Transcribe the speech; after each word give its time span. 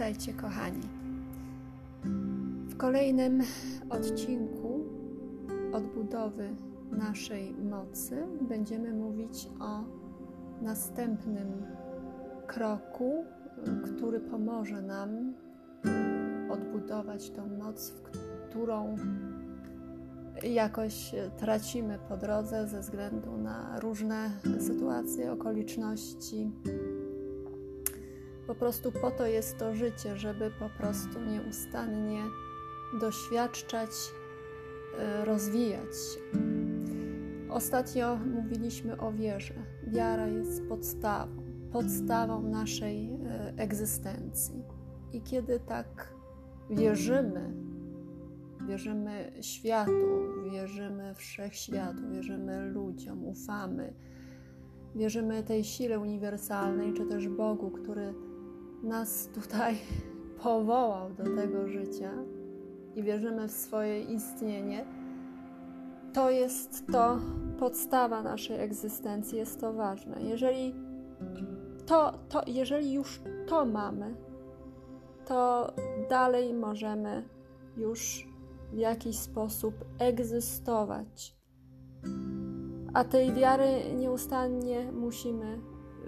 Witajcie, 0.00 0.32
kochani. 0.32 0.88
W 2.68 2.76
kolejnym 2.76 3.42
odcinku 3.90 4.84
odbudowy 5.72 6.48
naszej 6.90 7.52
mocy 7.52 8.26
będziemy 8.48 8.92
mówić 8.92 9.48
o 9.60 9.84
następnym 10.62 11.46
kroku, 12.46 13.24
który 13.84 14.20
pomoże 14.20 14.82
nam 14.82 15.34
odbudować 16.50 17.30
tą 17.30 17.48
moc, 17.58 17.94
którą 18.50 18.96
jakoś 20.42 21.14
tracimy 21.38 21.98
po 22.08 22.16
drodze 22.16 22.68
ze 22.68 22.80
względu 22.80 23.36
na 23.36 23.80
różne 23.80 24.30
sytuacje, 24.60 25.32
okoliczności 25.32 26.52
po 28.50 28.54
prostu 28.54 28.92
po 28.92 29.10
to 29.10 29.26
jest 29.26 29.58
to 29.58 29.74
życie, 29.74 30.16
żeby 30.16 30.50
po 30.58 30.68
prostu 30.68 31.20
nieustannie 31.20 32.22
doświadczać, 33.00 33.90
e, 34.98 35.24
rozwijać. 35.24 35.92
Ostatnio 37.50 38.16
mówiliśmy 38.16 39.00
o 39.00 39.12
wierze. 39.12 39.54
Wiara 39.86 40.26
jest 40.26 40.68
podstawą, 40.68 41.42
podstawą 41.72 42.42
naszej 42.42 43.12
e, 43.12 43.54
egzystencji. 43.56 44.64
I 45.12 45.22
kiedy 45.22 45.60
tak 45.60 46.14
wierzymy, 46.70 47.54
wierzymy 48.68 49.32
światu, 49.40 50.42
wierzymy 50.52 51.14
wszechświatu, 51.14 52.10
wierzymy 52.12 52.70
ludziom, 52.70 53.24
ufamy, 53.24 53.94
wierzymy 54.94 55.42
tej 55.42 55.64
sile 55.64 56.00
uniwersalnej, 56.00 56.92
czy 56.92 57.06
też 57.06 57.28
Bogu, 57.28 57.70
który 57.70 58.14
nas 58.82 59.28
tutaj 59.34 59.78
powołał 60.42 61.10
do 61.10 61.24
tego 61.24 61.68
życia 61.68 62.12
i 62.94 63.02
wierzymy 63.02 63.48
w 63.48 63.52
swoje 63.52 64.02
istnienie, 64.02 64.84
to 66.12 66.30
jest 66.30 66.86
to 66.92 67.18
podstawa 67.58 68.22
naszej 68.22 68.60
egzystencji, 68.60 69.38
jest 69.38 69.60
to 69.60 69.72
ważne. 69.72 70.22
Jeżeli, 70.22 70.74
to, 71.86 72.12
to, 72.28 72.42
jeżeli 72.46 72.92
już 72.92 73.20
to 73.46 73.64
mamy, 73.64 74.14
to 75.26 75.72
dalej 76.08 76.54
możemy 76.54 77.28
już 77.76 78.28
w 78.72 78.76
jakiś 78.76 79.18
sposób 79.18 79.74
egzystować. 79.98 81.36
A 82.94 83.04
tej 83.04 83.32
wiary 83.32 83.94
nieustannie 83.94 84.92
musimy 84.92 85.60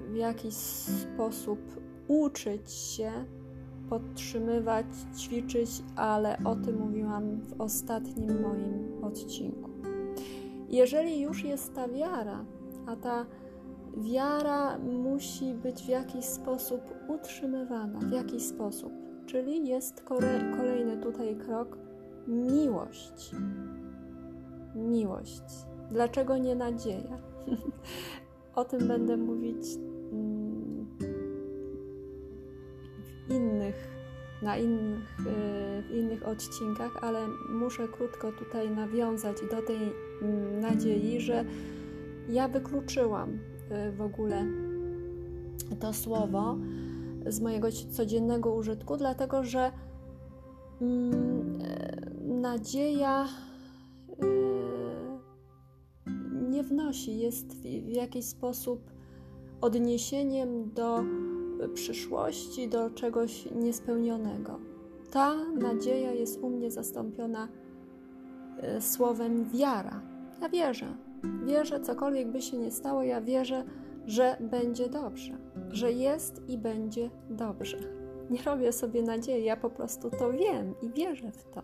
w 0.09 0.15
jakiś 0.15 0.55
sposób 0.55 1.59
uczyć 2.13 2.71
się, 2.71 3.13
podtrzymywać, 3.89 4.87
ćwiczyć, 5.17 5.71
ale 5.97 6.37
o 6.45 6.57
tym 6.57 6.79
mówiłam 6.79 7.41
w 7.41 7.61
ostatnim 7.61 8.43
moim 8.43 9.05
odcinku. 9.05 9.71
Jeżeli 10.69 11.21
już 11.21 11.45
jest 11.45 11.75
ta 11.75 11.89
wiara, 11.89 12.45
a 12.87 12.97
ta 12.97 13.27
wiara 13.97 14.79
musi 14.79 15.55
być 15.55 15.83
w 15.83 15.89
jakiś 15.89 16.25
sposób 16.25 16.81
utrzymywana, 17.09 17.99
w 17.99 18.13
jakiś 18.13 18.43
sposób, 18.43 18.93
czyli 19.27 19.69
jest 19.69 20.05
kolejny 20.57 20.97
tutaj 21.03 21.37
krok 21.37 21.79
miłość. 22.29 23.35
Miłość. 24.75 25.43
Dlaczego 25.91 26.39
nie 26.39 26.55
nadzieja? 26.55 27.19
o 28.55 28.65
tym 28.65 28.89
będę 28.89 29.17
mówić 29.17 29.65
na 34.43 34.57
innych, 34.57 35.21
e, 35.21 35.83
w 35.83 35.91
innych 35.91 36.29
odcinkach, 36.29 37.05
ale 37.05 37.29
muszę 37.51 37.89
krótko 37.89 38.33
tutaj 38.33 38.71
nawiązać 38.71 39.37
do 39.51 39.63
tej 39.63 39.93
mm, 40.23 40.61
nadziei, 40.61 41.21
że 41.21 41.45
ja 42.29 42.49
wykluczyłam 42.49 43.39
e, 43.71 43.93
w 43.93 44.01
ogóle 44.01 44.45
to 45.81 45.93
słowo 45.93 46.57
z 47.27 47.41
mojego 47.41 47.69
codziennego 47.91 48.55
użytku, 48.55 48.97
dlatego 48.97 49.45
że 49.45 49.73
mm, 50.81 51.13
e, 51.63 52.01
nadzieja 52.25 53.29
nie 56.51 56.63
wnosi, 56.63 57.19
jest 57.19 57.47
w 57.63 57.89
jakiś 57.89 58.25
sposób 58.25 58.91
odniesieniem 59.61 60.71
do 60.75 61.05
przyszłości, 61.69 62.69
do 62.69 62.91
czegoś 62.91 63.49
niespełnionego. 63.55 64.59
Ta 65.11 65.35
nadzieja 65.45 66.13
jest 66.13 66.41
u 66.41 66.51
mnie 66.51 66.71
zastąpiona 66.71 67.49
e, 68.59 68.81
słowem 68.81 69.45
wiara. 69.51 70.03
Ja 70.41 70.49
wierzę. 70.49 70.97
Wierzę, 71.45 71.81
cokolwiek 71.81 72.33
by 72.33 72.43
się 72.43 72.59
nie 72.59 72.71
stało, 72.71 73.03
ja 73.03 73.21
wierzę, 73.21 73.65
że 74.07 74.37
będzie 74.41 74.89
dobrze, 74.89 75.39
że 75.69 75.93
jest 75.93 76.49
i 76.49 76.59
będzie 76.59 77.11
dobrze. 77.31 77.79
Nie 78.31 78.43
robię 78.43 78.73
sobie 78.73 79.03
nadziei, 79.03 79.45
ja 79.45 79.57
po 79.57 79.71
prostu 79.71 80.11
to 80.11 80.33
wiem 80.33 80.75
i 80.83 80.91
wierzę 80.91 81.33
w 81.33 81.45
to. 81.45 81.63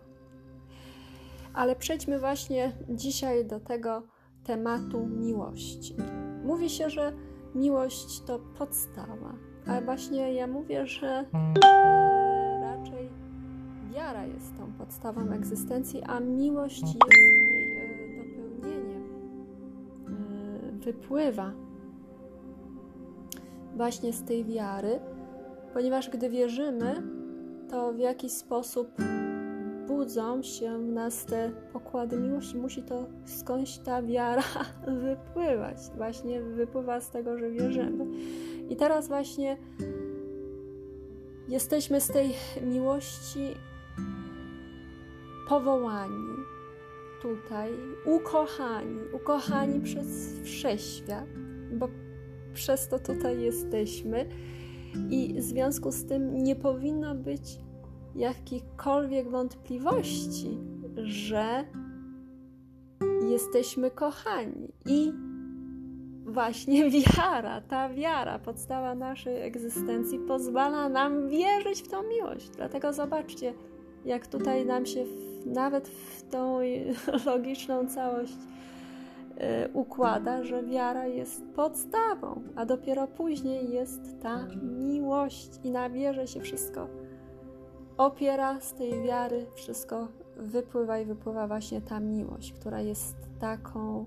Ale 1.54 1.76
przejdźmy 1.76 2.18
właśnie 2.18 2.72
dzisiaj 2.88 3.44
do 3.44 3.60
tego 3.60 4.02
tematu 4.44 5.06
miłości. 5.06 5.96
Mówi 6.44 6.70
się, 6.70 6.90
że 6.90 7.12
miłość 7.54 8.20
to 8.20 8.38
podstawa, 8.38 9.34
ale 9.68 9.82
właśnie 9.82 10.34
ja 10.34 10.46
mówię, 10.46 10.86
że 10.86 11.24
e, 11.64 12.60
raczej 12.60 13.08
wiara 13.94 14.26
jest 14.26 14.56
tą 14.56 14.72
podstawą 14.72 15.30
egzystencji, 15.32 16.02
a 16.02 16.20
miłość 16.20 16.82
jest 16.82 16.94
jej 17.50 17.78
e, 17.78 18.24
dopełnieniem. 18.24 19.02
E, 20.06 20.72
wypływa 20.72 21.52
właśnie 23.76 24.12
z 24.12 24.24
tej 24.24 24.44
wiary, 24.44 25.00
ponieważ 25.72 26.10
gdy 26.10 26.30
wierzymy, 26.30 27.02
to 27.70 27.92
w 27.92 27.98
jakiś 27.98 28.32
sposób 28.32 28.88
budzą 29.88 30.42
się 30.42 30.78
w 30.78 30.92
nas 30.92 31.24
te 31.24 31.50
pokłady 31.72 32.16
miłości. 32.16 32.56
Musi 32.56 32.82
to 32.82 33.06
skądś 33.24 33.78
ta 33.78 34.02
wiara 34.02 34.42
wypływać. 35.04 35.76
Właśnie 35.96 36.42
wypływa 36.42 37.00
z 37.00 37.10
tego, 37.10 37.38
że 37.38 37.50
wierzymy. 37.50 38.06
I 38.68 38.76
teraz 38.76 39.08
właśnie 39.08 39.56
jesteśmy 41.48 42.00
z 42.00 42.08
tej 42.08 42.32
miłości 42.62 43.54
powołani 45.48 46.34
tutaj, 47.22 47.70
ukochani, 48.04 49.00
ukochani 49.12 49.80
przez 49.80 50.40
wszechświat, 50.42 51.26
bo 51.72 51.88
przez 52.54 52.88
to 52.88 52.98
tutaj 52.98 53.40
jesteśmy. 53.40 54.28
I 55.10 55.34
w 55.34 55.42
związku 55.42 55.92
z 55.92 56.04
tym 56.04 56.44
nie 56.44 56.56
powinno 56.56 57.14
być 57.14 57.58
jakichkolwiek 58.14 59.30
wątpliwości, 59.30 60.58
że 60.96 61.64
jesteśmy 63.30 63.90
kochani. 63.90 64.72
I 64.86 65.12
właśnie 66.28 66.90
wiara, 67.16 67.60
ta 67.60 67.88
wiara, 67.88 68.38
podstawa 68.38 68.94
naszej 68.94 69.42
egzystencji, 69.42 70.18
pozwala 70.18 70.88
nam 70.88 71.28
wierzyć 71.28 71.82
w 71.82 71.88
tą 71.88 72.02
miłość. 72.02 72.48
Dlatego 72.48 72.92
zobaczcie, 72.92 73.54
jak 74.04 74.26
tutaj 74.26 74.66
nam 74.66 74.86
się 74.86 75.04
w, 75.04 75.46
nawet 75.46 75.88
w 75.88 76.30
tą 76.30 76.58
logiczną 77.26 77.86
całość 77.86 78.32
y, 78.34 79.72
układa, 79.72 80.44
że 80.44 80.62
wiara 80.62 81.06
jest 81.06 81.42
podstawą, 81.56 82.42
a 82.56 82.66
dopiero 82.66 83.06
później 83.06 83.70
jest 83.70 84.22
ta 84.22 84.46
miłość 84.62 85.50
i 85.64 85.70
na 85.70 85.90
wierze 85.90 86.26
się 86.26 86.40
wszystko 86.40 86.88
opiera 87.98 88.60
z 88.60 88.74
tej 88.74 89.02
wiary, 89.02 89.46
wszystko 89.54 90.08
wypływa 90.36 90.98
i 90.98 91.04
wypływa 91.04 91.46
właśnie 91.48 91.80
ta 91.80 92.00
miłość, 92.00 92.52
która 92.52 92.80
jest 92.80 93.16
taką 93.40 94.06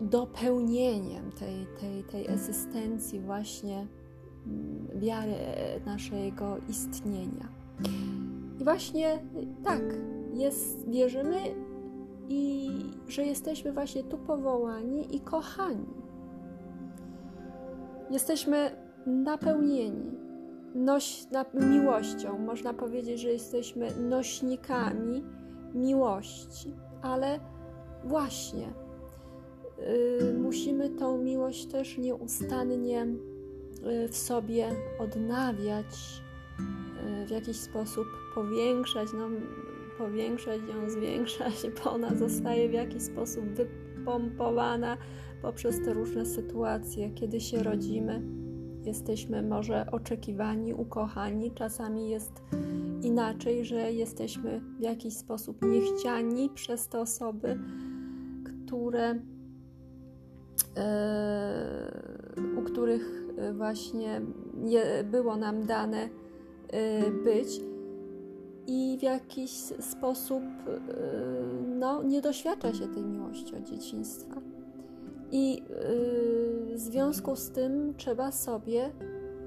dopełnieniem 0.00 1.32
tej, 1.32 1.66
tej, 1.80 2.04
tej 2.04 2.34
egzystencji 2.34 3.20
właśnie 3.20 3.86
mm, 4.46 5.00
wiary 5.00 5.34
naszego 5.86 6.56
istnienia. 6.68 7.48
I 8.60 8.64
właśnie 8.64 9.18
tak, 9.64 9.82
jest, 10.34 10.90
wierzymy 10.90 11.36
i 12.28 12.70
że 13.08 13.24
jesteśmy 13.24 13.72
właśnie 13.72 14.04
tu 14.04 14.18
powołani 14.18 15.16
i 15.16 15.20
kochani. 15.20 15.86
Jesteśmy 18.10 18.70
napełnieni 19.06 20.12
noś, 20.74 21.26
na, 21.30 21.44
miłością. 21.54 22.38
Można 22.38 22.74
powiedzieć, 22.74 23.20
że 23.20 23.28
jesteśmy 23.28 23.90
nośnikami 24.08 25.24
miłości 25.74 26.74
ale 27.02 27.40
właśnie 28.04 28.68
yy, 29.78 30.34
musimy 30.34 30.90
tą 30.90 31.18
miłość 31.18 31.66
też 31.66 31.98
nieustannie 31.98 33.06
y, 34.04 34.08
w 34.08 34.16
sobie 34.16 34.68
odnawiać, 34.98 36.22
y, 37.22 37.26
w 37.26 37.30
jakiś 37.30 37.56
sposób 37.56 38.06
powiększać, 38.34 39.08
no, 39.18 39.28
powiększać 39.98 40.60
ją, 40.60 40.90
zwiększać, 41.00 41.66
bo 41.84 41.92
ona 41.92 42.14
zostaje 42.14 42.68
w 42.68 42.72
jakiś 42.72 43.02
sposób 43.02 43.44
wypompowana 43.44 44.96
poprzez 45.42 45.84
te 45.84 45.94
różne 45.94 46.26
sytuacje, 46.26 47.10
kiedy 47.10 47.40
się 47.40 47.62
rodzimy. 47.62 48.22
Jesteśmy 48.84 49.42
może 49.42 49.86
oczekiwani, 49.90 50.74
ukochani, 50.74 51.50
czasami 51.50 52.08
jest 52.10 52.42
inaczej, 53.06 53.64
że 53.64 53.92
jesteśmy 53.92 54.60
w 54.78 54.80
jakiś 54.80 55.16
sposób 55.16 55.62
niechciani 55.62 56.50
przez 56.54 56.88
te 56.88 57.00
osoby, 57.00 57.58
które, 58.44 59.20
e, 60.76 61.92
u 62.58 62.62
których 62.62 63.26
właśnie 63.52 64.22
było 65.10 65.36
nam 65.36 65.66
dane 65.66 66.08
e, 66.68 67.10
być 67.10 67.60
i 68.66 68.96
w 69.00 69.02
jakiś 69.02 69.50
sposób 69.80 70.42
e, 70.42 70.80
no, 71.78 72.02
nie 72.02 72.20
doświadcza 72.20 72.74
się 72.74 72.88
tej 72.88 73.04
miłości 73.04 73.56
od 73.56 73.62
dzieciństwa. 73.62 74.40
I 75.30 75.62
w 76.74 76.78
związku 76.78 77.36
z 77.36 77.50
tym 77.50 77.94
trzeba 77.96 78.32
sobie 78.32 78.92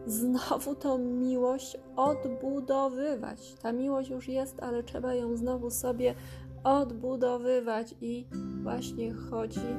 znowu 0.09 0.75
tą 0.75 0.97
miłość 0.97 1.77
odbudowywać. 1.95 3.55
Ta 3.61 3.71
miłość 3.71 4.09
już 4.09 4.27
jest, 4.27 4.63
ale 4.63 4.83
trzeba 4.83 5.13
ją 5.13 5.37
znowu 5.37 5.69
sobie 5.69 6.15
odbudowywać 6.63 7.95
i 8.01 8.25
właśnie 8.63 9.13
chodzi 9.13 9.75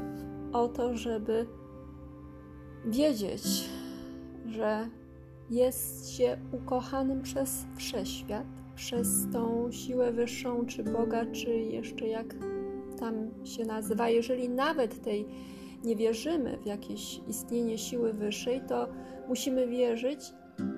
o 0.52 0.68
to, 0.68 0.96
żeby 0.96 1.46
wiedzieć, 2.84 3.70
że 4.46 4.88
jest 5.50 6.10
się 6.10 6.38
ukochanym 6.52 7.22
przez 7.22 7.66
wszechświat, 7.76 8.46
przez 8.74 9.26
tą 9.32 9.72
siłę 9.72 10.12
wyższą, 10.12 10.66
czy 10.66 10.84
Boga, 10.84 11.26
czy 11.32 11.50
jeszcze 11.50 12.06
jak 12.08 12.34
tam 12.98 13.14
się 13.44 13.64
nazywa. 13.64 14.08
Jeżeli 14.08 14.48
nawet 14.48 15.02
tej 15.02 15.26
nie 15.84 15.96
wierzymy 15.96 16.58
w 16.62 16.66
jakieś 16.66 17.20
istnienie 17.28 17.78
siły 17.78 18.12
wyższej, 18.12 18.62
to 18.68 18.88
musimy 19.28 19.66
wierzyć 19.66 20.20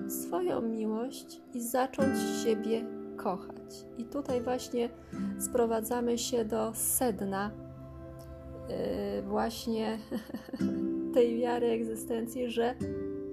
w 0.05 0.11
swoją 0.11 0.61
miłość 0.61 1.41
i 1.53 1.61
zacząć 1.61 2.17
siebie 2.43 2.85
kochać. 3.17 3.85
I 3.97 4.05
tutaj 4.05 4.41
właśnie 4.41 4.89
sprowadzamy 5.39 6.17
się 6.17 6.45
do 6.45 6.71
sedna 6.73 7.51
yy, 8.69 9.21
właśnie 9.21 9.97
tej 11.13 11.37
wiary 11.37 11.67
egzystencji, 11.67 12.49
że 12.49 12.75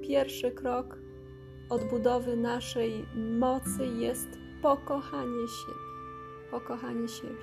pierwszy 0.03 0.51
krok 0.51 0.99
odbudowy 1.71 2.37
naszej 2.37 2.93
mocy 3.39 3.87
jest 3.87 4.29
pokochanie 4.63 5.49
siebie. 5.49 5.79
Pokochanie 6.51 7.09
siebie. 7.09 7.35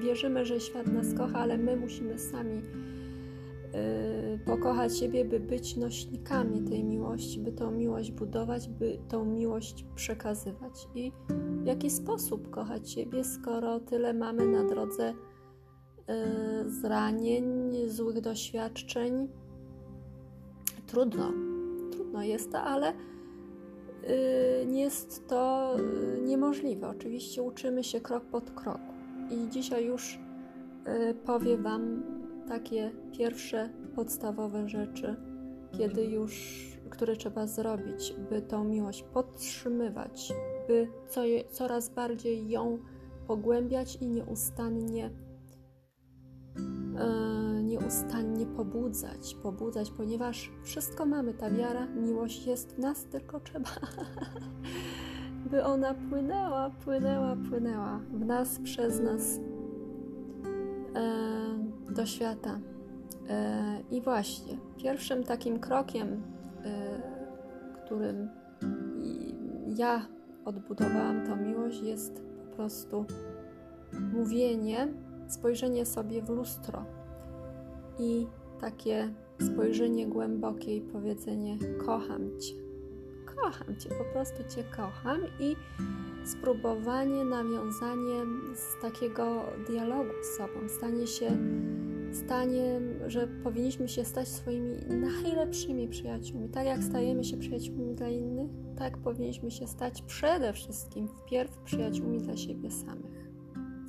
Wierzymy, 0.00 0.44
że 0.46 0.60
świat 0.60 0.86
nas 0.86 1.14
kocha, 1.14 1.38
ale 1.38 1.58
my 1.58 1.76
musimy 1.76 2.18
sami 2.18 2.62
pokochać 4.44 4.98
siebie, 4.98 5.24
by 5.24 5.40
być 5.40 5.76
nośnikami 5.76 6.62
tej 6.62 6.84
miłości, 6.84 7.40
by 7.40 7.52
tą 7.52 7.70
miłość 7.70 8.10
budować, 8.10 8.68
by 8.68 8.98
tą 9.08 9.24
miłość 9.24 9.84
przekazywać. 9.94 10.88
I 10.94 11.12
w 11.62 11.66
jaki 11.66 11.90
sposób 11.90 12.50
kochać 12.50 12.90
siebie, 12.90 13.24
skoro 13.24 13.80
tyle 13.80 14.14
mamy 14.14 14.46
na 14.46 14.64
drodze 14.64 15.10
y, 15.10 16.70
zranień, 16.70 17.72
złych 17.86 18.20
doświadczeń? 18.20 19.28
Trudno, 20.86 21.32
trudno 21.92 22.22
jest 22.22 22.52
to, 22.52 22.58
ale 22.58 22.92
y, 22.92 24.66
nie 24.66 24.80
jest 24.80 25.28
to 25.28 25.76
niemożliwe. 26.24 26.88
Oczywiście 26.88 27.42
uczymy 27.42 27.84
się 27.84 28.00
krok 28.00 28.24
pod 28.24 28.50
krok. 28.50 28.80
I 29.30 29.48
dzisiaj 29.50 29.86
już 29.86 30.18
powiem 31.24 31.62
Wam 31.62 32.02
takie 32.50 32.90
pierwsze 33.12 33.70
podstawowe 33.94 34.68
rzeczy, 34.68 35.16
kiedy 35.78 36.04
już, 36.04 36.60
które 36.90 37.16
trzeba 37.16 37.46
zrobić, 37.46 38.14
by 38.30 38.42
tą 38.42 38.64
miłość 38.64 39.02
podtrzymywać, 39.02 40.32
by 40.68 40.88
co, 41.08 41.20
coraz 41.50 41.88
bardziej 41.88 42.48
ją 42.48 42.78
pogłębiać 43.26 43.96
i 43.96 44.06
nieustannie 44.06 45.10
e, 46.98 47.62
nieustannie 47.62 48.46
pobudzać, 48.46 49.34
pobudzać, 49.42 49.90
ponieważ 49.90 50.50
wszystko 50.64 51.06
mamy, 51.06 51.34
ta 51.34 51.50
wiara, 51.50 51.86
miłość 51.86 52.46
jest 52.46 52.72
w 52.72 52.78
nas, 52.78 53.04
tylko 53.04 53.40
trzeba, 53.40 53.70
by 55.50 55.64
ona 55.64 55.94
płynęła, 55.94 56.70
płynęła, 56.84 57.36
płynęła 57.50 58.00
w 58.12 58.24
nas, 58.24 58.58
przez 58.64 59.00
nas. 59.00 59.49
Do 61.90 62.06
świata. 62.06 62.60
E, 63.28 63.80
I 63.90 64.00
właśnie, 64.00 64.58
pierwszym 64.76 65.24
takim 65.24 65.60
krokiem, 65.60 66.22
e, 66.64 67.02
którym 67.84 68.28
ja 69.76 70.06
odbudowałam 70.44 71.26
tą 71.26 71.36
miłość, 71.36 71.82
jest 71.82 72.22
po 72.22 72.56
prostu 72.56 73.06
mówienie, 74.12 74.88
spojrzenie 75.28 75.86
sobie 75.86 76.22
w 76.22 76.28
lustro 76.28 76.84
i 77.98 78.26
takie 78.60 79.14
spojrzenie 79.40 80.06
głębokie 80.06 80.76
i 80.76 80.80
powiedzenie: 80.80 81.58
Kocham 81.86 82.38
Cię. 82.40 82.54
Kocham 83.36 83.76
Cię, 83.76 83.88
po 83.88 84.04
prostu 84.12 84.42
Cię 84.56 84.64
kocham 84.76 85.20
i 85.40 85.56
spróbowanie, 86.24 87.24
nawiązanie 87.24 88.24
z 88.54 88.82
takiego 88.82 89.42
dialogu 89.66 90.10
z 90.22 90.36
sobą, 90.36 90.68
stanie 90.68 91.06
się 91.06 91.30
stanie, 92.16 92.80
że 93.06 93.26
powinniśmy 93.26 93.88
się 93.88 94.04
stać 94.04 94.28
swoimi 94.28 94.76
najlepszymi 94.88 95.88
przyjaciółmi. 95.88 96.48
Tak 96.48 96.66
jak 96.66 96.84
stajemy 96.84 97.24
się 97.24 97.36
przyjaciółmi 97.36 97.94
dla 97.94 98.08
innych, 98.08 98.50
tak 98.76 98.98
powinniśmy 98.98 99.50
się 99.50 99.66
stać 99.66 100.02
przede 100.02 100.52
wszystkim 100.52 101.08
wpierw 101.08 101.58
przyjaciółmi 101.58 102.18
dla 102.18 102.36
siebie 102.36 102.70
samych 102.70 103.30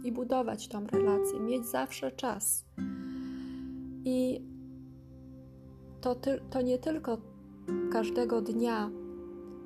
i 0.03 0.12
budować 0.12 0.68
tą 0.68 0.88
relację, 0.88 1.39
mieć 1.39 1.65
zawsze 1.65 2.12
czas. 2.12 2.65
I 4.05 4.45
to, 6.01 6.15
ty, 6.15 6.39
to 6.50 6.62
nie 6.62 6.77
tylko 6.79 7.17
każdego 7.91 8.41
dnia 8.41 8.91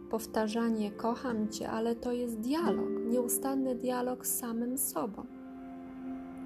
powtarzanie 0.10 0.92
kocham 0.92 1.50
Cię, 1.50 1.70
ale 1.70 1.96
to 1.96 2.12
jest 2.12 2.40
dialog, 2.40 2.90
nieustanny 3.08 3.76
dialog 3.76 4.28
z 4.28 4.40
samym 4.40 4.78
sobą. 4.78 5.35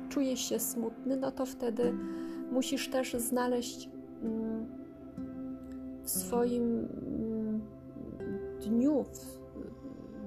Czujesz 0.10 0.50
się 0.50 0.60
smutny, 0.60 1.18
no 1.18 1.32
to 1.32 1.46
wtedy 1.46 1.94
musisz 2.52 2.90
też 2.90 3.14
znaleźć 3.14 3.90
mm, 4.22 4.68
w 6.04 6.10
swoim 6.10 6.64
mm, 6.64 7.62
dniu, 8.62 9.04
w 9.04 9.40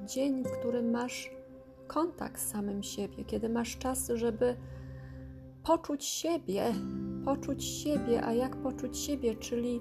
dzień, 0.06 0.44
w 0.44 0.50
którym 0.50 0.90
masz 0.90 1.30
kontakt 1.86 2.40
z 2.40 2.48
samym 2.48 2.82
siebie, 2.82 3.24
kiedy 3.24 3.48
masz 3.48 3.78
czas, 3.78 4.10
żeby 4.14 4.56
poczuć 5.62 6.04
siebie, 6.04 6.64
poczuć 7.24 7.64
siebie, 7.64 8.24
a 8.24 8.32
jak 8.32 8.56
poczuć 8.56 8.98
siebie, 8.98 9.34
czyli 9.34 9.80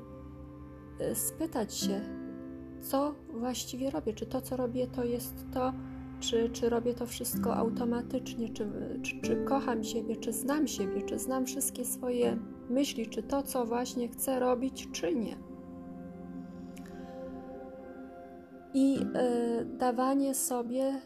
y, 1.12 1.16
spytać 1.16 1.74
się, 1.74 2.02
co 2.82 3.16
właściwie 3.34 3.90
robię, 3.90 4.14
czy 4.14 4.26
to, 4.26 4.42
co 4.42 4.58
robię, 4.58 4.88
to 4.88 5.04
jest 5.04 5.46
to, 5.54 5.74
czy, 6.22 6.50
czy 6.50 6.70
robię 6.70 6.94
to 6.94 7.06
wszystko 7.06 7.56
automatycznie, 7.56 8.50
czy, 8.50 8.68
czy, 9.04 9.22
czy 9.22 9.36
kocham 9.36 9.84
siebie, 9.84 10.16
czy 10.16 10.34
znam 10.34 10.68
siebie, 10.68 11.02
czy 11.02 11.20
znam 11.20 11.46
wszystkie 11.46 11.86
swoje 11.86 12.38
myśli, 12.70 13.08
czy 13.08 13.24
to, 13.24 13.44
co 13.44 13.66
właśnie 13.66 14.08
chcę 14.08 14.40
robić, 14.40 14.88
czy 14.92 15.16
nie. 15.16 15.38
I 18.74 19.00
y, 19.00 19.66
dawanie 19.66 20.36
sobie 20.36 21.02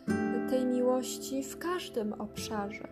tej 0.49 0.65
miłości 0.65 1.43
w 1.43 1.57
każdym 1.57 2.13
obszarze. 2.13 2.87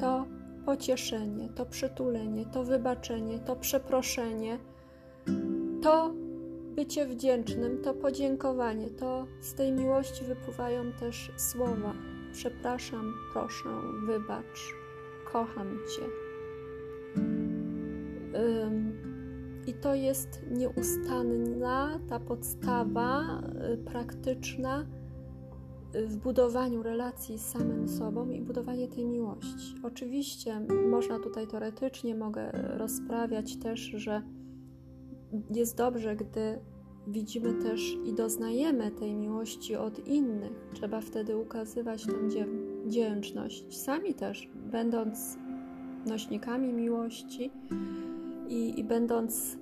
To 0.00 0.26
pocieszenie, 0.66 1.48
to 1.48 1.66
przytulenie, 1.66 2.46
to 2.46 2.64
wybaczenie, 2.64 3.38
to 3.38 3.56
przeproszenie, 3.56 4.58
to 5.82 6.14
bycie 6.74 7.06
wdzięcznym, 7.06 7.82
to 7.82 7.94
podziękowanie, 7.94 8.90
to 8.90 9.26
z 9.40 9.54
tej 9.54 9.72
miłości 9.72 10.24
wypływają 10.24 10.92
też 10.92 11.32
słowa: 11.36 11.94
przepraszam, 12.32 13.14
proszę, 13.32 13.68
wybacz, 14.06 14.74
kocham 15.32 15.78
Cię. 15.96 16.02
I 19.66 19.74
to 19.74 19.94
jest 19.94 20.40
nieustanna 20.50 22.00
ta 22.08 22.20
podstawa 22.20 23.42
y, 23.72 23.76
praktyczna 23.76 24.86
y, 25.94 26.06
w 26.06 26.16
budowaniu 26.16 26.82
relacji 26.82 27.38
z 27.38 27.46
samym 27.46 27.88
sobą 27.88 28.30
i 28.30 28.40
budowanie 28.40 28.88
tej 28.88 29.06
miłości. 29.06 29.74
Oczywiście 29.82 30.60
można 30.90 31.18
tutaj 31.18 31.46
teoretycznie 31.46 32.14
mogę 32.14 32.50
rozprawiać 32.52 33.56
też, 33.56 33.80
że 33.80 34.22
jest 35.50 35.76
dobrze, 35.76 36.16
gdy 36.16 36.58
widzimy 37.06 37.54
też 37.54 37.96
i 38.04 38.12
doznajemy 38.12 38.90
tej 38.90 39.14
miłości 39.14 39.76
od 39.76 40.06
innych. 40.06 40.52
Trzeba 40.72 41.00
wtedy 41.00 41.36
ukazywać 41.36 42.06
tę 42.06 42.12
wdzięczność. 42.84 43.82
Sami 43.82 44.14
też, 44.14 44.48
będąc 44.54 45.38
nośnikami 46.06 46.72
miłości 46.72 47.50
i, 48.48 48.80
i 48.80 48.84
będąc 48.84 49.58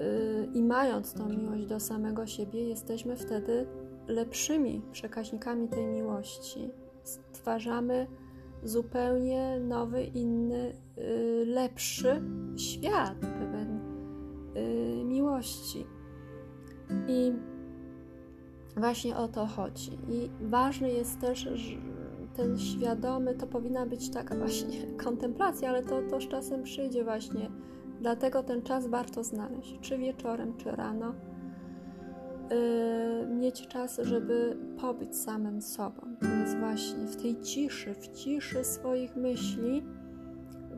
yy, 0.00 0.48
i 0.54 0.62
mając 0.62 1.12
tą 1.12 1.28
miłość 1.28 1.66
do 1.66 1.80
samego 1.80 2.26
siebie, 2.26 2.68
jesteśmy 2.68 3.16
wtedy 3.16 3.66
lepszymi 4.08 4.82
przekaźnikami 4.92 5.68
tej 5.68 5.86
miłości. 5.86 6.70
Stwarzamy 7.02 8.06
zupełnie 8.62 9.60
nowy, 9.60 10.04
inny, 10.04 10.72
yy, 10.96 11.46
lepszy 11.46 12.22
świat, 12.56 13.18
pełen 13.20 13.75
miłości. 15.36 15.86
I 17.08 17.32
właśnie 18.76 19.16
o 19.16 19.28
to 19.28 19.46
chodzi. 19.46 19.98
I 20.08 20.30
ważny 20.40 20.92
jest 20.92 21.20
też 21.20 21.48
ten 22.34 22.58
świadomy, 22.58 23.34
to 23.34 23.46
powinna 23.46 23.86
być 23.86 24.10
taka 24.10 24.36
właśnie 24.44 24.86
kontemplacja, 24.92 25.68
ale 25.68 25.82
to, 25.82 26.02
to 26.10 26.20
z 26.20 26.28
czasem 26.28 26.62
przyjdzie 26.62 27.04
właśnie. 27.04 27.50
Dlatego 28.00 28.42
ten 28.42 28.62
czas 28.62 28.86
warto 28.86 29.24
znaleźć, 29.24 29.78
czy 29.80 29.98
wieczorem, 29.98 30.56
czy 30.56 30.70
rano. 30.70 31.14
Yy, 32.50 33.26
mieć 33.36 33.68
czas, 33.68 34.00
żeby 34.02 34.56
pobyć 34.80 35.16
samym 35.16 35.62
sobą. 35.62 36.02
To 36.20 36.26
jest 36.26 36.58
właśnie 36.58 37.06
w 37.06 37.16
tej 37.16 37.40
ciszy, 37.40 37.94
w 37.94 38.08
ciszy 38.08 38.64
swoich 38.64 39.16
myśli, 39.16 39.82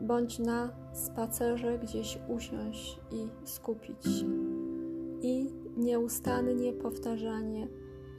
bądź 0.01 0.39
na 0.39 0.69
spacerze 0.93 1.79
gdzieś 1.79 2.19
usiąść 2.27 2.99
i 3.11 3.47
skupić 3.47 4.03
się. 4.03 4.25
I 5.21 5.53
nieustannie 5.77 6.73
powtarzanie: 6.73 7.67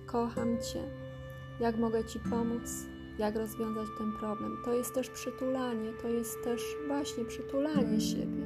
Kocham 0.06 0.58
Cię, 0.62 0.82
jak 1.60 1.78
mogę 1.78 2.04
Ci 2.04 2.18
pomóc, 2.30 2.86
jak 3.18 3.36
rozwiązać 3.36 3.86
ten 3.98 4.12
problem. 4.12 4.56
To 4.64 4.72
jest 4.74 4.94
też 4.94 5.10
przytulanie, 5.10 5.92
to 6.02 6.08
jest 6.08 6.44
też 6.44 6.62
właśnie 6.86 7.24
przytulanie 7.24 8.00
siebie. 8.00 8.44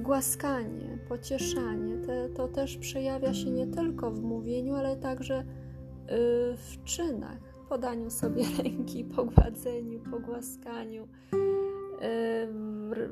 Głaskanie, 0.00 0.98
pocieszanie, 1.08 1.96
te, 2.06 2.28
to 2.28 2.48
też 2.48 2.76
przejawia 2.76 3.34
się 3.34 3.50
nie 3.50 3.66
tylko 3.66 4.10
w 4.10 4.22
mówieniu, 4.22 4.74
ale 4.74 4.96
także 4.96 5.34
yy, 5.34 6.56
w 6.56 6.84
czynach, 6.84 7.38
podaniu 7.68 8.10
sobie 8.10 8.44
ręki, 8.64 9.04
pogładzeniu, 9.04 10.00
pogłaskaniu, 10.10 11.08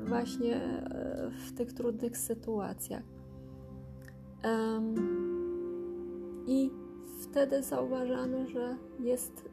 właśnie 0.05 0.49
yy, 0.49 1.29
w 1.29 1.53
tych 1.53 1.73
trudnych 1.73 2.17
sytuacjach. 2.17 3.03
I 6.47 6.71
wtedy 7.21 7.63
zauważamy, 7.63 8.47
że 8.47 8.77
jest 8.99 9.49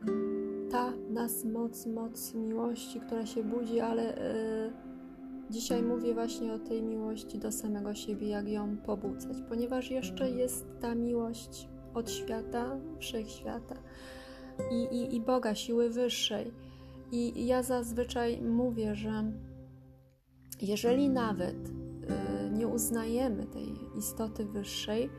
ta 0.70 0.92
nas 1.10 1.44
moc, 1.44 1.86
moc 1.86 2.34
miłości, 2.34 3.00
która 3.00 3.26
się 3.26 3.44
budzi, 3.44 3.80
ale 3.80 4.02
yy, 4.02 4.72
dzisiaj 5.50 5.82
mówię 5.82 6.14
właśnie 6.14 6.52
o 6.52 6.58
tej 6.58 6.82
miłości 6.82 7.38
do 7.38 7.52
samego 7.52 7.94
siebie, 7.94 8.28
jak 8.28 8.48
ją 8.48 8.76
pobudzać, 8.76 9.36
ponieważ 9.48 9.90
jeszcze 9.90 10.30
jest 10.30 10.66
ta 10.80 10.94
miłość 10.94 11.68
od 11.94 12.10
świata, 12.10 12.76
wszechświata 12.98 13.76
i, 14.70 14.82
i, 14.82 15.16
i 15.16 15.20
Boga, 15.20 15.54
siły 15.54 15.90
wyższej. 15.90 16.52
I 17.12 17.46
ja 17.46 17.62
zazwyczaj 17.62 18.42
mówię, 18.42 18.94
że 18.94 19.32
jeżeli 20.62 21.08
nawet 21.08 21.68
yy, 21.68 22.50
nie 22.50 22.68
uznajemy 22.68 23.46
tej 23.46 23.96
istoty 23.98 24.44
wyższej, 24.44 25.10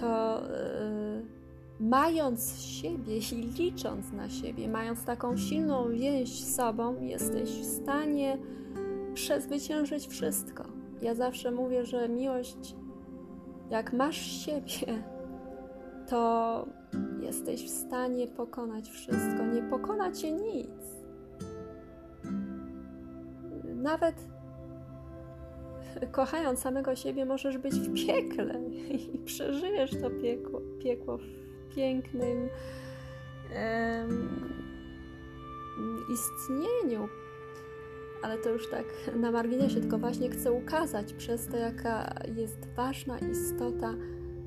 to 0.00 0.42
yy, 0.42 1.42
mając 1.80 2.60
siebie 2.60 3.18
i 3.18 3.52
licząc 3.58 4.12
na 4.12 4.30
siebie, 4.30 4.68
mając 4.68 5.04
taką 5.04 5.36
silną 5.36 5.90
więź 5.90 6.44
z 6.44 6.56
sobą, 6.56 7.00
jesteś 7.00 7.50
w 7.50 7.64
stanie 7.64 8.38
przezwyciężyć 9.14 10.06
wszystko. 10.06 10.64
Ja 11.02 11.14
zawsze 11.14 11.50
mówię, 11.50 11.84
że 11.84 12.08
miłość, 12.08 12.76
jak 13.70 13.92
masz 13.92 14.16
siebie, 14.16 15.02
to 16.08 16.66
jesteś 17.20 17.64
w 17.64 17.68
stanie 17.68 18.26
pokonać 18.26 18.90
wszystko. 18.90 19.46
Nie 19.54 19.62
pokona 19.62 20.12
cię 20.12 20.32
nic. 20.32 21.01
Nawet 23.82 24.14
kochając 26.12 26.60
samego 26.60 26.96
siebie, 26.96 27.24
możesz 27.24 27.58
być 27.58 27.74
w 27.74 28.06
piekle 28.06 28.60
i 28.90 29.18
przeżyjesz 29.24 29.90
to 29.90 30.10
piekło, 30.10 30.60
piekło 30.82 31.18
pięknym 31.76 32.48
istnieniu. 36.12 37.08
Ale 38.22 38.38
to 38.38 38.50
już 38.50 38.70
tak 38.70 38.84
na 39.16 39.30
marginesie, 39.30 39.80
tylko 39.80 39.98
właśnie 39.98 40.30
chcę 40.30 40.52
ukazać 40.52 41.12
przez 41.12 41.46
to, 41.46 41.56
jaka 41.56 42.14
jest 42.36 42.68
ważna 42.76 43.18
istota 43.18 43.94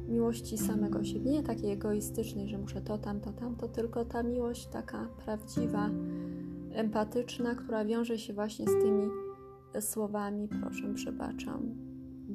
miłości 0.07 0.57
samego 0.57 1.03
siebie. 1.03 1.31
Nie 1.31 1.43
takiej 1.43 1.71
egoistycznej, 1.71 2.47
że 2.47 2.57
muszę 2.57 2.81
to, 2.81 2.97
tamto, 2.97 3.31
tamto, 3.33 3.67
tylko 3.67 4.05
ta 4.05 4.23
miłość 4.23 4.67
taka 4.67 5.07
prawdziwa, 5.25 5.89
empatyczna, 6.73 7.55
która 7.55 7.85
wiąże 7.85 8.17
się 8.17 8.33
właśnie 8.33 8.65
z 8.65 8.73
tymi 8.73 9.24
słowami 9.81 10.47
proszę, 10.47 10.93
przebaczam, 10.93 11.75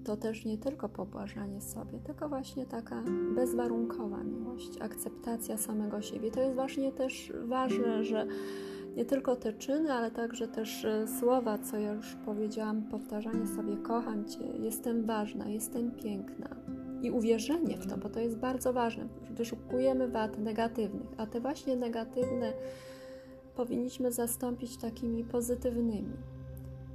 to 0.04 0.16
też 0.16 0.44
nie 0.44 0.58
tylko 0.58 0.88
pobłażanie 0.88 1.60
sobie, 1.60 1.98
tylko 1.98 2.28
właśnie 2.28 2.66
taka 2.66 3.02
bezwarunkowa 3.34 4.24
miłość, 4.24 4.80
akceptacja 4.80 5.56
samego 5.56 6.02
siebie. 6.02 6.30
To 6.30 6.40
jest 6.40 6.54
właśnie 6.54 6.92
też 6.92 7.32
ważne, 7.44 8.04
że 8.04 8.26
nie 8.96 9.04
tylko 9.04 9.36
te 9.36 9.52
czyny, 9.52 9.92
ale 9.92 10.10
także 10.10 10.48
też 10.48 10.84
e, 10.84 11.08
słowa, 11.20 11.58
co 11.58 11.78
ja 11.78 11.92
już 11.92 12.16
powiedziałam, 12.24 12.82
powtarzanie 12.82 13.46
sobie: 13.46 13.76
Kocham 13.76 14.24
Cię, 14.24 14.44
jestem 14.44 15.04
ważna, 15.06 15.48
jestem 15.48 15.90
piękna. 15.90 16.56
I 17.02 17.10
uwierzenie 17.10 17.76
w 17.76 17.86
to, 17.86 17.96
bo 17.98 18.08
to 18.08 18.20
jest 18.20 18.36
bardzo 18.36 18.72
ważne. 18.72 19.08
Wyszukujemy 19.30 20.08
wad 20.08 20.38
negatywnych, 20.38 21.08
a 21.16 21.26
te 21.26 21.40
właśnie 21.40 21.76
negatywne 21.76 22.52
powinniśmy 23.56 24.12
zastąpić 24.12 24.76
takimi 24.76 25.24
pozytywnymi 25.24 26.16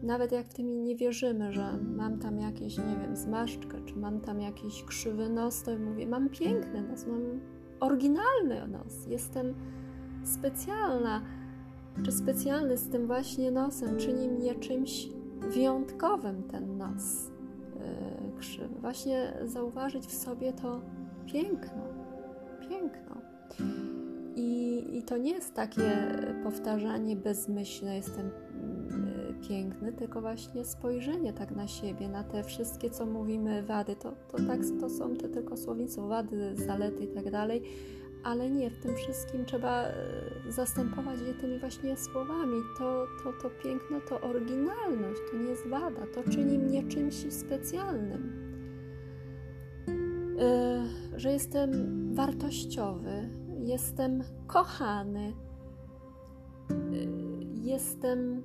nawet 0.05 0.31
jak 0.31 0.47
w 0.47 0.53
tym 0.53 0.83
nie 0.83 0.95
wierzymy, 0.95 1.53
że 1.53 1.77
mam 1.95 2.19
tam 2.19 2.39
jakieś, 2.39 2.77
nie 2.77 2.97
wiem, 3.01 3.15
zmarszczkę, 3.15 3.77
czy 3.85 3.95
mam 3.95 4.21
tam 4.21 4.41
jakiś 4.41 4.83
krzywy 4.83 5.29
nos, 5.29 5.63
to 5.63 5.71
mówię, 5.77 6.07
mam 6.07 6.29
piękny 6.29 6.81
nos, 6.81 7.07
mam 7.07 7.21
oryginalny 7.79 8.67
nos, 8.67 9.07
jestem 9.07 9.53
specjalna, 10.23 11.21
czy 12.03 12.11
specjalny 12.11 12.77
z 12.77 12.89
tym 12.89 13.07
właśnie 13.07 13.51
nosem, 13.51 13.97
czyni 13.97 14.29
mnie 14.29 14.55
czymś 14.55 15.09
wyjątkowym 15.39 16.43
ten 16.43 16.77
nos 16.77 17.31
yy, 17.75 18.39
krzywy. 18.39 18.75
Właśnie 18.81 19.33
zauważyć 19.45 20.05
w 20.05 20.13
sobie 20.13 20.53
to 20.53 20.81
piękno, 21.25 21.83
piękno. 22.69 23.15
I, 24.35 24.83
I 24.97 25.03
to 25.03 25.17
nie 25.17 25.31
jest 25.31 25.53
takie 25.53 26.07
powtarzanie 26.43 27.15
bezmyślne, 27.15 27.95
jestem 27.95 28.29
piękny, 29.47 29.93
tylko 29.93 30.21
właśnie 30.21 30.65
spojrzenie 30.65 31.33
tak 31.33 31.51
na 31.51 31.67
siebie, 31.67 32.09
na 32.09 32.23
te 32.23 32.43
wszystkie, 32.43 32.89
co 32.89 33.05
mówimy, 33.05 33.63
wady. 33.63 33.95
To, 33.95 34.11
to 34.31 34.37
tak, 34.47 34.59
to 34.79 34.89
są 34.89 35.15
te 35.15 35.29
tylko 35.29 35.57
słownictwo, 35.57 36.07
wady, 36.07 36.55
zalety 36.55 37.03
i 37.03 37.07
tak 37.07 37.31
dalej, 37.31 37.61
ale 38.23 38.49
nie, 38.49 38.69
w 38.69 38.79
tym 38.79 38.95
wszystkim 38.95 39.45
trzeba 39.45 39.83
e, 39.83 39.93
zastępować 40.49 41.19
je 41.19 41.33
tymi 41.33 41.59
właśnie 41.59 41.97
słowami. 41.97 42.61
To, 42.77 43.07
to, 43.23 43.33
to 43.41 43.49
piękno 43.63 43.99
to 44.09 44.21
oryginalność, 44.21 45.21
to 45.31 45.37
nie 45.37 45.49
jest 45.49 45.67
wada, 45.67 46.01
to 46.15 46.31
czyni 46.31 46.59
mnie 46.59 46.83
czymś 46.83 47.33
specjalnym. 47.33 48.45
Yy, 50.37 51.19
że 51.19 51.31
jestem 51.31 51.71
wartościowy, 52.15 53.29
jestem 53.59 54.23
kochany, 54.47 55.33
yy, 56.69 57.07
jestem 57.63 58.43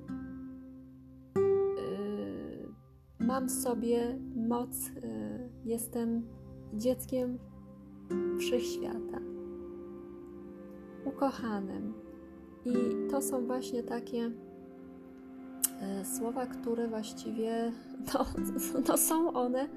mam 3.31 3.47
w 3.47 3.51
sobie 3.51 4.19
moc, 4.35 4.87
y, 4.87 5.49
jestem 5.65 6.27
dzieckiem 6.73 7.39
wszechświata, 8.39 9.19
ukochanym. 11.05 11.93
I 12.65 12.73
to 13.11 13.21
są 13.21 13.45
właśnie 13.45 13.83
takie 13.83 14.31
y, 16.01 16.05
słowa, 16.05 16.45
które 16.45 16.87
właściwie 16.87 17.71
no, 18.13 18.25
no 18.87 18.97
są 18.97 19.33
one 19.33 19.69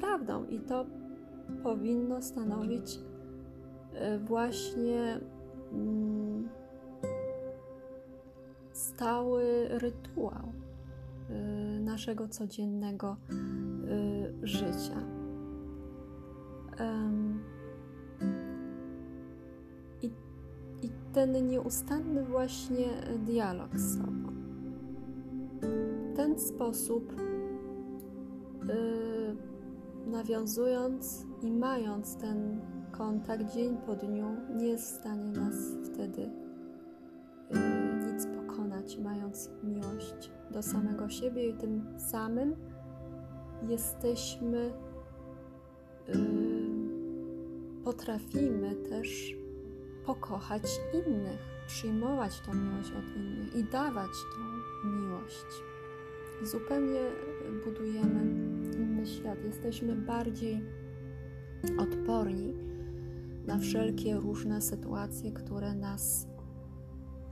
prawdą 0.00 0.44
i 0.44 0.60
to 0.60 0.86
powinno 1.62 2.22
stanowić 2.22 2.96
y, 2.96 4.18
właśnie 4.18 5.20
mm, 5.72 6.48
stały 8.72 9.68
rytuał 9.68 10.52
naszego 11.80 12.28
codziennego 12.28 13.16
y, 14.42 14.46
życia. 14.46 15.02
I, 20.02 20.06
I 20.82 20.90
ten 21.12 21.46
nieustanny 21.46 22.24
właśnie 22.24 22.88
dialog 23.26 23.78
z 23.78 23.98
sobą. 23.98 24.32
Ten 26.16 26.38
sposób 26.38 27.12
yy, 28.68 29.36
nawiązując 30.06 31.26
i 31.42 31.52
mając 31.52 32.16
ten 32.16 32.60
kontakt 32.92 33.54
dzień 33.54 33.76
po 33.86 33.94
dniu, 33.94 34.36
nie 34.56 34.66
jest 34.66 34.84
w 34.84 35.00
stanie 35.00 35.30
nas 35.30 35.54
wtedy 35.84 36.30
mając 38.96 39.50
miłość 39.62 40.30
do 40.50 40.62
samego 40.62 41.08
siebie 41.08 41.48
i 41.48 41.54
tym 41.54 41.98
samym 41.98 42.56
jesteśmy, 43.62 44.72
yy, 46.08 46.14
potrafimy 47.84 48.74
też 48.74 49.34
pokochać 50.06 50.62
innych, 50.94 51.40
przyjmować 51.66 52.40
tą 52.40 52.54
miłość 52.54 52.90
od 52.90 53.16
innych 53.16 53.56
i 53.56 53.64
dawać 53.64 54.10
tą 54.10 54.88
miłość. 54.88 55.46
Zupełnie 56.42 57.00
budujemy 57.64 58.20
inny 58.74 59.06
świat. 59.06 59.44
Jesteśmy 59.44 59.96
bardziej 59.96 60.64
odporni 61.78 62.54
na 63.46 63.58
wszelkie 63.58 64.16
różne 64.16 64.60
sytuacje, 64.60 65.32
które 65.32 65.74
nas 65.74 66.26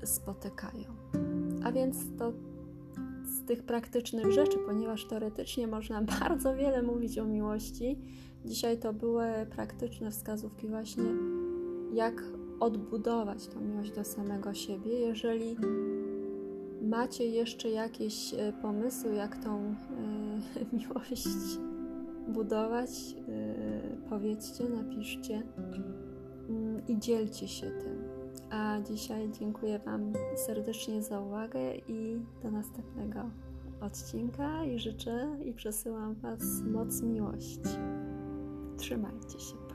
spotykają. 0.04 0.95
A 1.66 1.72
więc 1.72 1.96
to 2.18 2.32
z 3.24 3.44
tych 3.46 3.62
praktycznych 3.62 4.32
rzeczy, 4.32 4.58
ponieważ 4.66 5.04
teoretycznie 5.04 5.66
można 5.66 6.02
bardzo 6.20 6.56
wiele 6.56 6.82
mówić 6.82 7.18
o 7.18 7.24
miłości, 7.24 7.98
dzisiaj 8.44 8.78
to 8.78 8.92
były 8.92 9.26
praktyczne 9.50 10.10
wskazówki, 10.10 10.68
właśnie 10.68 11.04
jak 11.92 12.22
odbudować 12.60 13.46
tą 13.46 13.60
miłość 13.60 13.90
do 13.90 14.04
samego 14.04 14.54
siebie. 14.54 14.92
Jeżeli 15.00 15.56
macie 16.82 17.26
jeszcze 17.26 17.70
jakieś 17.70 18.34
e, 18.34 18.52
pomysły, 18.62 19.14
jak 19.14 19.44
tą 19.44 19.74
y, 20.66 20.66
miłość 20.76 21.28
budować, 22.28 22.90
y, 22.90 24.08
powiedzcie, 24.10 24.64
napiszcie 24.68 25.38
y, 25.38 25.42
i 26.92 26.98
dzielcie 26.98 27.48
się 27.48 27.66
tym. 27.70 28.05
A 28.50 28.80
dzisiaj 28.80 29.30
dziękuję 29.30 29.78
Wam 29.78 30.12
serdecznie 30.46 31.02
za 31.02 31.20
uwagę 31.20 31.74
i 31.76 32.20
do 32.42 32.50
następnego 32.50 33.20
odcinka 33.80 34.64
i 34.64 34.78
życzę 34.78 35.36
i 35.44 35.52
przesyłam 35.52 36.14
Was 36.14 36.42
moc 36.62 37.02
miłości. 37.02 37.78
Trzymajcie 38.76 39.40
się. 39.40 39.65